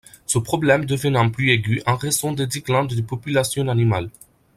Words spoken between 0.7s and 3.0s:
devenant plus aigu en raison des déclins